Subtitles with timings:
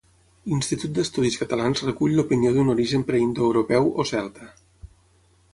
[0.53, 4.51] L'Institut d'Estudis Catalans recull l'opinió d'un origen preindoeuropeu o celta.